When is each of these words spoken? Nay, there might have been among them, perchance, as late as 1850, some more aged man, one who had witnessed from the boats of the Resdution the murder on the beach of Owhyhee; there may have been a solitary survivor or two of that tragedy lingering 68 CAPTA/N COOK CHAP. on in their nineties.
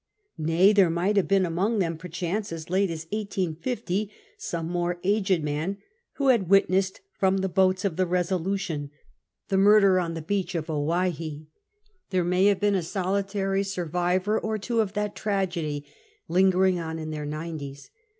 Nay, 0.39 0.73
there 0.73 0.89
might 0.89 1.15
have 1.15 1.27
been 1.27 1.45
among 1.45 1.77
them, 1.77 1.95
perchance, 1.95 2.51
as 2.51 2.71
late 2.71 2.89
as 2.89 3.05
1850, 3.11 4.09
some 4.35 4.67
more 4.67 4.99
aged 5.03 5.43
man, 5.43 5.69
one 5.69 5.77
who 6.13 6.27
had 6.29 6.49
witnessed 6.49 7.01
from 7.19 7.37
the 7.37 7.47
boats 7.47 7.85
of 7.85 7.97
the 7.97 8.07
Resdution 8.07 8.89
the 9.49 9.57
murder 9.57 9.99
on 9.99 10.15
the 10.15 10.23
beach 10.23 10.55
of 10.55 10.71
Owhyhee; 10.71 11.45
there 12.09 12.23
may 12.23 12.45
have 12.47 12.59
been 12.59 12.73
a 12.73 12.81
solitary 12.81 13.61
survivor 13.63 14.39
or 14.39 14.57
two 14.57 14.81
of 14.81 14.93
that 14.93 15.15
tragedy 15.15 15.85
lingering 16.27 16.77
68 16.77 16.79
CAPTA/N 16.83 16.89
COOK 16.89 16.89
CHAP. 16.89 16.89
on 16.89 16.99
in 17.03 17.11
their 17.11 17.25
nineties. 17.27 17.91